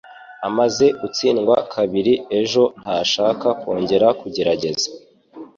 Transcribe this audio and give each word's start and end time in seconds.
Amaze 0.47 0.85
gutsindwa 0.99 1.55
kabiri 1.73 2.13
ejo 2.39 2.63
ntashaka 2.81 3.47
kongera 3.61 4.07
kugerageza 4.19 4.87